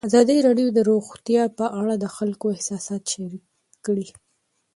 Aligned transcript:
ازادي 0.09 0.37
راډیو 0.47 0.67
د 0.73 0.79
روغتیا 0.91 1.43
په 1.59 1.65
اړه 1.81 1.93
د 1.97 2.05
خلکو 2.15 2.45
احساسات 2.55 3.03
شریک 3.11 3.43
کړي. 3.85 4.07